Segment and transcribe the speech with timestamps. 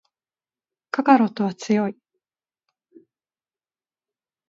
[0.89, 1.95] カカロットは強い